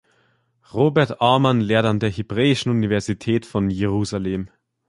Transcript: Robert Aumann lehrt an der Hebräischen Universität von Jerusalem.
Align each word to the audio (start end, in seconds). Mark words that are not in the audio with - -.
Robert 0.73 1.21
Aumann 1.21 1.61
lehrt 1.61 1.85
an 1.85 1.99
der 1.99 2.09
Hebräischen 2.09 2.71
Universität 2.71 3.45
von 3.45 3.69
Jerusalem. 3.69 4.49